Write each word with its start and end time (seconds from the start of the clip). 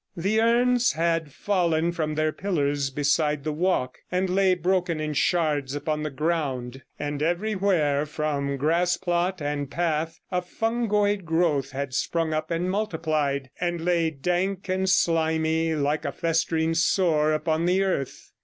The 0.17 0.41
urns 0.41 0.93
had 0.93 1.31
fallen 1.31 1.91
from 1.91 2.15
their 2.15 2.31
pillars 2.31 2.89
beside 2.89 3.43
the 3.43 3.53
walk, 3.53 3.99
and 4.11 4.31
lay 4.31 4.55
broken 4.55 4.99
in 4.99 5.13
shards 5.13 5.75
upon 5.75 6.01
the 6.01 6.09
ground, 6.09 6.81
and 6.97 7.21
everywhere 7.21 8.07
from 8.07 8.57
grass 8.57 8.97
plot 8.97 9.43
and 9.43 9.69
path 9.69 10.19
a 10.31 10.41
fungoid 10.41 11.23
growth 11.23 11.69
had 11.69 11.93
sprung 11.93 12.33
up 12.33 12.49
and 12.49 12.71
multiplied, 12.71 13.51
and 13.61 13.85
lay 13.85 14.09
dank 14.09 14.67
and 14.69 14.89
slimy 14.89 15.75
like 15.75 16.03
a 16.03 16.11
festering 16.11 16.73
sore 16.73 17.31
upon 17.31 17.67
the 17.67 17.83
earth. 17.83 18.31